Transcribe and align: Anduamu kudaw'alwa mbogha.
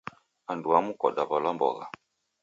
Anduamu 0.51 0.91
kudaw'alwa 0.99 1.51
mbogha. 1.55 1.85